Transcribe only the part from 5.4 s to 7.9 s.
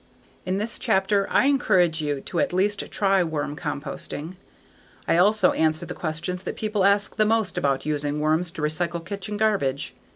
answer the questions that people ask the most about